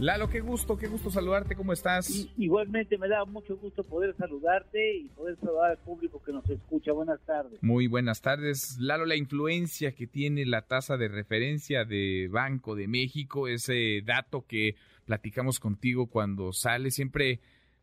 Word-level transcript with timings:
Lalo, 0.00 0.30
qué 0.30 0.40
gusto, 0.40 0.78
qué 0.78 0.86
gusto 0.86 1.10
saludarte, 1.10 1.54
¿cómo 1.54 1.74
estás? 1.74 2.26
igualmente 2.38 2.96
me 2.96 3.06
da 3.06 3.26
mucho 3.26 3.58
gusto 3.58 3.84
poder 3.84 4.16
saludarte 4.16 4.96
y 4.96 5.08
poder 5.08 5.36
saludar 5.36 5.72
al 5.72 5.76
público 5.76 6.22
que 6.22 6.32
nos 6.32 6.48
escucha. 6.48 6.90
Buenas 6.92 7.20
tardes. 7.26 7.62
Muy 7.62 7.86
buenas 7.86 8.22
tardes. 8.22 8.78
Lalo, 8.80 9.04
la 9.04 9.16
influencia 9.16 9.92
que 9.92 10.06
tiene 10.06 10.46
la 10.46 10.62
tasa 10.62 10.96
de 10.96 11.08
referencia 11.08 11.84
de 11.84 12.30
Banco 12.32 12.76
de 12.76 12.88
México, 12.88 13.46
ese 13.46 14.00
dato 14.02 14.46
que 14.46 14.74
platicamos 15.04 15.60
contigo 15.60 16.06
cuando 16.06 16.54
sale, 16.54 16.90
siempre 16.90 17.40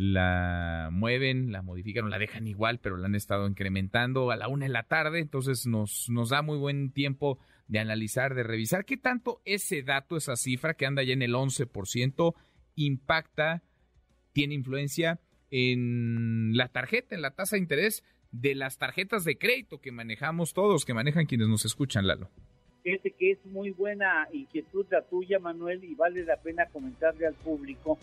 la 0.00 0.90
mueven, 0.92 1.50
la 1.50 1.60
modifican 1.60 2.04
o 2.04 2.08
la 2.08 2.20
dejan 2.20 2.46
igual, 2.46 2.78
pero 2.78 2.96
la 2.96 3.06
han 3.06 3.16
estado 3.16 3.48
incrementando 3.48 4.30
a 4.30 4.36
la 4.36 4.46
una 4.46 4.66
de 4.66 4.72
la 4.72 4.84
tarde, 4.84 5.18
entonces 5.18 5.66
nos, 5.66 6.08
nos 6.08 6.28
da 6.28 6.40
muy 6.40 6.56
buen 6.56 6.92
tiempo 6.92 7.40
de 7.66 7.80
analizar, 7.80 8.36
de 8.36 8.44
revisar 8.44 8.84
qué 8.84 8.96
tanto 8.96 9.42
ese 9.44 9.82
dato, 9.82 10.16
esa 10.16 10.36
cifra 10.36 10.74
que 10.74 10.86
anda 10.86 11.02
ya 11.02 11.14
en 11.14 11.22
el 11.22 11.34
11%, 11.34 12.32
impacta, 12.76 13.64
tiene 14.32 14.54
influencia 14.54 15.18
en 15.50 16.56
la 16.56 16.68
tarjeta, 16.68 17.16
en 17.16 17.22
la 17.22 17.32
tasa 17.32 17.56
de 17.56 17.62
interés 17.62 18.04
de 18.30 18.54
las 18.54 18.78
tarjetas 18.78 19.24
de 19.24 19.36
crédito 19.36 19.80
que 19.80 19.90
manejamos 19.90 20.54
todos, 20.54 20.84
que 20.84 20.94
manejan 20.94 21.26
quienes 21.26 21.48
nos 21.48 21.64
escuchan, 21.64 22.06
Lalo. 22.06 22.30
Fíjate 22.84 23.10
que 23.18 23.32
es 23.32 23.44
muy 23.46 23.72
buena 23.72 24.28
inquietud 24.32 24.86
la 24.90 25.02
tuya, 25.02 25.40
Manuel, 25.40 25.82
y 25.82 25.96
vale 25.96 26.22
la 26.22 26.36
pena 26.36 26.66
comentarle 26.66 27.26
al 27.26 27.34
público 27.34 27.98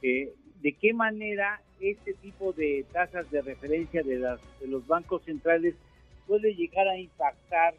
eh, 0.00 0.32
de 0.62 0.72
qué 0.72 0.92
manera 0.92 1.60
este 1.80 2.14
tipo 2.14 2.52
de 2.52 2.84
tasas 2.92 3.30
de 3.30 3.42
referencia 3.42 4.02
de, 4.02 4.16
las, 4.16 4.40
de 4.60 4.66
los 4.66 4.86
bancos 4.86 5.22
centrales 5.24 5.74
puede 6.26 6.54
llegar 6.54 6.86
a 6.88 6.98
impactar 6.98 7.74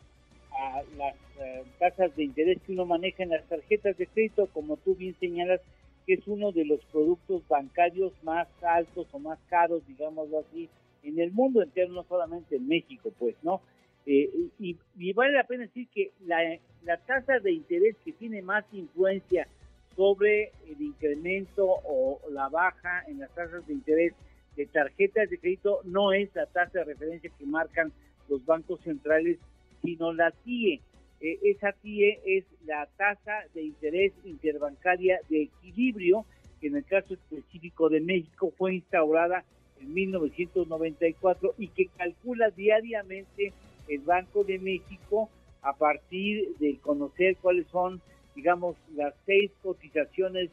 a 0.52 0.82
las 0.98 1.16
eh, 1.40 1.64
tasas 1.80 2.16
de 2.16 2.24
interés 2.24 2.60
que 2.66 2.74
uno 2.74 2.86
maneja 2.86 3.24
en 3.24 3.30
las 3.30 3.48
tarjetas 3.48 3.98
de 3.98 4.08
crédito, 4.08 4.48
como 4.48 4.78
tú 4.78 4.96
bien 4.96 5.16
señalas, 5.20 5.62
que 6.06 6.16
es 6.16 6.28
uno 6.28 6.52
de 6.52 6.66
los 6.66 6.84
productos 6.86 7.48
bancarios 7.48 8.12
más 8.24 8.48
altos 8.64 9.08
o 9.12 9.20
más 9.20 9.40
caros, 9.50 9.86
digámoslo 9.88 10.40
así, 10.40 10.70
en 11.04 11.20
el 11.20 11.32
mundo 11.32 11.62
entero, 11.62 11.94
no 11.94 12.04
solamente 12.04 12.56
en 12.56 12.68
México, 12.68 13.12
pues, 13.18 13.36
¿no? 13.44 13.62
Eh, 14.06 14.30
y, 14.60 14.78
y, 14.98 15.14
vale 15.14 15.34
la 15.34 15.46
pena 15.46 15.64
decir 15.64 15.88
que 15.94 16.12
la, 16.26 16.40
la 16.84 16.98
tasa 16.98 17.40
de 17.40 17.52
interés 17.52 17.96
que 18.04 18.12
tiene 18.12 18.42
más 18.42 18.66
influencia 18.74 19.48
sobre 19.96 20.52
el 20.68 20.82
incremento 20.82 21.66
o 21.66 22.20
la 22.32 22.50
baja 22.50 23.04
en 23.08 23.20
las 23.20 23.34
tasas 23.34 23.66
de 23.68 23.74
interés 23.74 24.14
de 24.56 24.66
tarjetas 24.66 25.30
de 25.30 25.38
crédito 25.38 25.80
no 25.86 26.14
es 26.14 26.34
la 26.36 26.46
tasa 26.46 26.80
de 26.80 26.86
referencia 26.86 27.32
que 27.38 27.46
marcan 27.46 27.92
los 28.28 28.46
bancos 28.46 28.82
centrales, 28.82 29.38
sino 29.82 30.14
la 30.14 30.32
TIE. 30.32 30.82
Eh, 31.22 31.40
esa 31.44 31.72
TIE 31.74 32.20
es 32.26 32.46
la 32.66 32.88
tasa 32.98 33.44
de 33.54 33.64
interés 33.64 34.14
interbancaria 34.26 35.20
de 35.30 35.44
equilibrio, 35.44 36.26
que 36.60 36.68
en 36.68 36.78
el 36.78 36.86
caso 36.86 37.14
específico 37.14 37.90
de 37.90 38.02
México 38.02 38.54
fue 38.58 38.76
instaurada 38.76 39.44
en 39.80 39.94
1994 39.94 41.56
y 41.58 41.68
que 41.70 41.88
calcula 41.88 42.50
diariamente 42.50 43.54
el 43.88 44.02
Banco 44.02 44.44
de 44.44 44.60
México 44.60 45.30
a 45.62 45.74
partir 45.74 46.56
de 46.60 46.78
conocer 46.78 47.38
cuáles 47.38 47.68
son 47.68 48.02
digamos, 48.36 48.76
las 48.96 49.14
seis 49.26 49.52
cotizaciones 49.62 50.50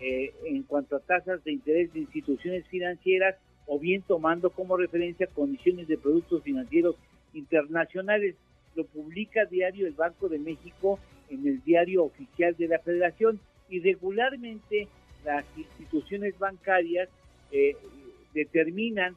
eh, 0.00 0.32
en 0.44 0.62
cuanto 0.62 0.96
a 0.96 1.00
tasas 1.00 1.42
de 1.44 1.52
interés 1.52 1.92
de 1.92 2.00
instituciones 2.00 2.66
financieras 2.66 3.36
o 3.66 3.78
bien 3.78 4.02
tomando 4.02 4.50
como 4.50 4.76
referencia 4.76 5.26
condiciones 5.26 5.88
de 5.88 5.98
productos 5.98 6.42
financieros 6.42 6.96
internacionales. 7.32 8.36
Lo 8.74 8.84
publica 8.84 9.44
diario 9.46 9.86
el 9.86 9.94
Banco 9.94 10.28
de 10.28 10.38
México 10.38 10.98
en 11.30 11.46
el 11.46 11.62
diario 11.62 12.04
oficial 12.04 12.54
de 12.56 12.68
la 12.68 12.78
Federación 12.78 13.40
y 13.68 13.80
regularmente 13.80 14.88
las 15.24 15.44
instituciones 15.56 16.38
bancarias 16.38 17.08
eh, 17.50 17.76
determinan 18.32 19.16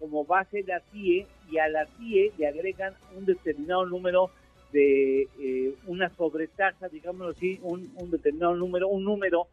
como 0.00 0.24
base 0.24 0.64
la 0.66 0.80
TIE 0.80 1.26
y 1.50 1.58
a 1.58 1.68
la 1.68 1.86
TIE 1.86 2.32
le 2.36 2.48
agregan 2.48 2.94
un 3.16 3.24
determinado 3.24 3.86
número 3.86 4.30
de 4.74 5.28
eh, 5.38 5.72
una 5.86 6.10
sobretasa, 6.16 6.88
digámoslo 6.88 7.28
así, 7.28 7.60
un, 7.62 7.88
determinado 8.10 8.56
número, 8.56 8.88
un 8.88 9.04
número 9.04 9.46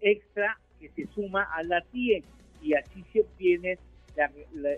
extra 0.00 0.60
que 0.78 0.88
se 0.90 1.08
suma 1.08 1.42
a 1.42 1.64
la 1.64 1.82
TIE 1.82 2.22
y 2.62 2.74
así 2.74 3.04
se 3.12 3.22
obtiene 3.22 3.78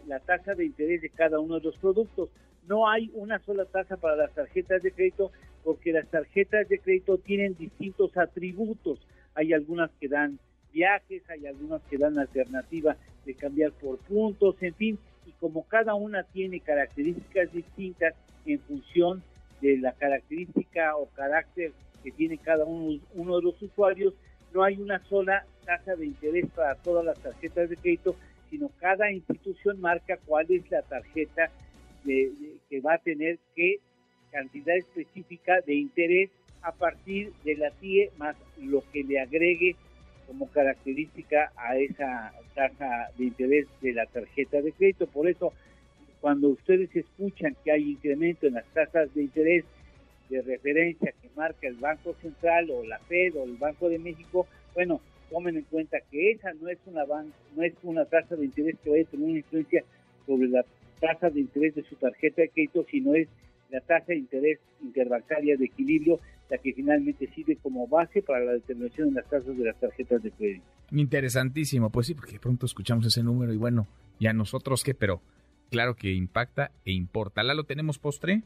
la, 0.07 0.19
tasa 0.21 0.55
de 0.55 0.65
interés 0.65 1.03
de 1.03 1.11
cada 1.11 1.41
uno 1.41 1.57
de 1.59 1.67
los 1.67 1.77
productos. 1.77 2.31
No 2.67 2.89
hay 2.89 3.11
una 3.13 3.39
sola 3.41 3.67
tasa 3.67 3.99
para 3.99 4.17
las 4.17 4.33
tarjetas 4.33 4.83
de 4.83 4.93
crédito 4.93 5.31
porque 5.63 5.93
las 5.93 6.09
tarjetas 6.09 6.67
de 6.71 6.79
crédito 6.79 7.19
tienen 7.19 7.55
distintos 7.59 8.17
atributos. 8.17 8.99
Hay 9.35 9.53
algunas 9.53 9.91
que 10.01 10.09
dan 10.09 10.39
viajes, 10.73 11.23
hay 11.29 11.47
algunas 11.47 11.83
que 11.83 11.99
dan 11.99 12.19
alternativa 12.19 12.97
de 13.27 13.35
cambiar 13.35 13.73
por 13.73 13.99
puntos, 13.99 14.57
en 14.63 14.75
fin, 14.75 14.99
y 15.27 15.33
como 15.33 15.65
cada 15.65 15.95
una 15.95 16.23
tiene 16.23 16.61
características 16.61 17.53
distintas 17.53 18.15
en 18.47 18.59
función 18.61 19.23
de 19.63 19.79
la 19.79 19.93
característica 19.93 20.97
o 20.97 21.07
carácter 21.11 21.73
que 22.03 22.11
tiene 22.11 22.37
cada 22.37 22.65
uno, 22.65 23.01
de 23.15 23.43
los 23.43 23.63
usuarios, 23.63 24.13
no 24.53 24.65
hay 24.65 24.77
una 24.77 24.99
sola 25.05 25.47
tasa 25.65 25.95
de 25.95 26.07
interés 26.07 26.47
para 26.55 26.75
todas 26.75 27.05
las 27.05 27.19
tarjetas 27.21 27.71
de 27.71 27.77
crédito, 27.77 28.17
sino 28.51 28.69
cada 28.81 29.11
institución 29.11 29.81
marca 29.81 30.19
cuál 30.27 30.47
es 30.51 30.69
la 30.71 30.83
tarjeta 30.83 31.51
que 32.05 32.81
va 32.81 32.95
a 32.95 32.99
tener 32.99 33.39
qué 33.55 33.79
cantidad 34.33 34.77
específica 34.77 35.61
de 35.65 35.75
interés 35.77 36.31
a 36.63 36.73
partir 36.73 37.33
de 37.45 37.57
la 37.57 37.71
TIE 37.71 38.11
más 38.19 38.37
lo 38.61 38.83
que 38.93 39.05
le 39.05 39.21
agregue 39.21 39.77
como 40.27 40.49
característica 40.51 41.53
a 41.57 41.77
esa 41.77 42.33
tasa 42.55 43.11
de 43.17 43.25
interés 43.25 43.67
de 43.81 43.93
la 43.93 44.07
tarjeta 44.07 44.61
de 44.61 44.73
crédito. 44.73 45.07
Por 45.07 45.29
eso 45.29 45.53
cuando 46.23 46.51
ustedes 46.51 46.95
escuchan 46.95 47.57
que 47.65 47.73
hay 47.73 47.91
incremento 47.91 48.47
en 48.47 48.55
las 48.55 48.65
tasas 48.67 49.13
de 49.13 49.25
interés 49.25 49.65
de 50.31 50.41
referencia 50.41 51.13
que 51.21 51.29
marca 51.37 51.67
el 51.67 51.75
Banco 51.75 52.15
Central 52.23 52.71
o 52.71 52.85
la 52.85 53.01
Fed 53.01 53.35
o 53.37 53.45
el 53.45 53.57
Banco 53.57 53.89
de 53.89 53.99
México, 53.99 54.47
bueno, 54.73 55.01
tomen 55.29 55.57
en 55.57 55.65
cuenta 55.65 55.99
que 56.13 56.31
esa 56.31 56.53
no 56.55 56.69
es 56.69 56.79
una 56.87 57.05
no 57.57 57.63
es 57.65 57.75
una 57.83 58.05
tasa 58.05 58.37
de 58.37 58.45
interés 58.45 58.77
que 58.85 58.91
vaya 58.91 59.03
a 59.03 59.11
tener 59.11 59.29
una 59.29 59.39
influencia 59.39 59.83
sobre 60.25 60.47
la 60.49 60.65
tasa 61.01 61.29
de 61.29 61.41
interés 61.41 61.75
de 61.75 61.83
su 61.83 61.97
tarjeta 61.97 62.43
de 62.43 62.51
crédito, 62.51 62.87
sino 62.89 63.15
es 63.17 63.27
la 63.71 63.81
tasa 63.81 64.07
de 64.13 64.19
interés 64.19 64.61
interbancaria 64.81 65.57
de 65.57 65.65
equilibrio 65.65 66.21
la 66.51 66.59
que 66.59 66.73
finalmente 66.73 67.29
sirve 67.35 67.57
como 67.57 67.89
base 67.89 68.23
para 68.23 68.45
la 68.45 68.53
determinación 68.53 69.09
de 69.09 69.15
las 69.23 69.29
tasas 69.29 69.57
de 69.57 69.65
las 69.65 69.81
tarjetas 69.81 70.23
de 70.23 70.31
crédito. 70.31 70.65
Interesantísimo, 70.93 71.91
pues 71.91 72.07
sí, 72.07 72.15
porque 72.15 72.39
pronto 72.39 72.67
escuchamos 72.67 73.07
ese 73.07 73.25
número 73.25 73.53
y 73.53 73.57
bueno, 73.57 73.89
ya 74.21 74.33
nosotros 74.33 74.85
qué, 74.85 74.95
pero 74.95 75.21
claro 75.73 75.97
que 75.97 76.13
impacta 76.13 76.71
e 76.85 76.93
importa. 76.93 77.43
¿La 77.43 77.55
lo 77.55 77.65
tenemos 77.65 77.99
postre? 77.99 78.43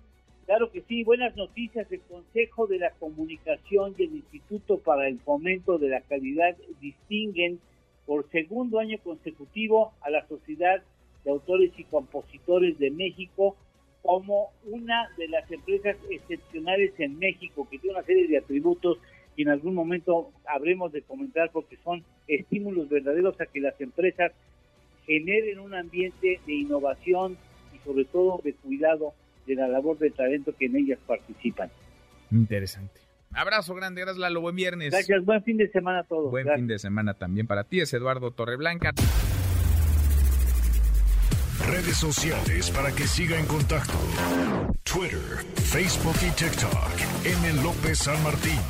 Claro 0.47 0.71
que 0.71 0.83
sí, 0.83 1.03
buenas 1.03 1.37
noticias. 1.37 1.91
El 1.91 2.01
Consejo 2.03 2.69
de 2.69 2.79
la 2.79 2.93
Comunicación 2.93 3.97
y 3.99 4.05
el 4.05 4.15
Instituto 4.15 4.79
para 4.79 5.09
el 5.09 5.19
Fomento 5.19 5.77
de 5.77 5.89
la 5.89 6.01
Calidad 6.03 6.57
distinguen 6.81 7.59
por 8.07 8.31
segundo 8.31 8.79
año 8.79 8.99
consecutivo 9.03 9.93
a 10.03 10.11
la 10.11 10.25
Sociedad 10.29 10.85
de 11.25 11.31
Autores 11.33 11.73
y 11.77 11.83
Compositores 11.83 12.79
de 12.79 12.93
México 12.93 13.57
como 14.03 14.51
una 14.65 15.11
de 15.19 15.27
las 15.27 15.51
empresas 15.51 15.97
excepcionales 16.09 16.93
en 16.99 17.19
México, 17.19 17.67
que 17.69 17.81
tiene 17.81 17.97
una 17.97 18.07
serie 18.07 18.29
de 18.29 18.39
atributos 18.39 18.99
y 19.35 19.43
en 19.43 19.49
algún 19.49 19.75
momento 19.75 20.31
habremos 20.47 20.93
de 20.93 21.03
comentar 21.03 21.51
porque 21.51 21.77
son 21.83 22.05
estímulos 22.29 22.89
verdaderos 22.89 23.41
a 23.41 23.47
que 23.47 23.61
las 23.61 23.79
empresas 23.81 24.31
generen 25.07 25.59
un 25.61 25.75
ambiente 25.75 26.41
de 26.47 26.53
innovación 26.53 27.37
y 27.75 27.79
sobre 27.85 28.05
todo 28.05 28.41
de 28.43 28.55
cuidado 28.55 29.15
de 29.47 29.55
la 29.55 29.69
labor 29.69 29.99
de 29.99 30.11
talento 30.11 30.53
que 30.59 30.67
en 30.67 30.77
ellas 30.77 30.99
participan. 31.07 31.71
Interesante. 32.31 33.01
Abrazo 33.33 33.75
grande, 33.75 34.01
gracias 34.01 34.19
Lalo, 34.19 34.41
buen 34.41 34.57
viernes. 34.57 34.93
Gracias, 34.93 35.25
buen 35.25 35.43
fin 35.43 35.57
de 35.57 35.69
semana 35.69 36.01
a 36.01 36.05
todos. 36.05 36.31
Buen 36.31 36.49
fin 36.55 36.67
de 36.67 36.79
semana 36.79 37.15
también 37.15 37.47
para 37.47 37.65
ti, 37.65 37.81
es 37.81 37.93
Eduardo 37.93 38.31
Torreblanca. 38.31 38.93
Redes 41.69 41.97
sociales 41.97 42.71
para 42.71 42.93
que 42.93 43.07
siga 43.07 43.39
en 43.39 43.47
contacto: 43.47 43.99
Twitter, 44.85 45.21
Facebook 45.57 46.17
y 46.23 46.31
TikTok. 46.31 47.17
M. 47.25 47.63
López 47.63 47.99
San 47.99 48.23
Martín. 48.23 48.61